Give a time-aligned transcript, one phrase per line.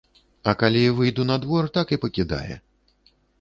[0.51, 2.53] А калі выйду на двор, так і пакідае.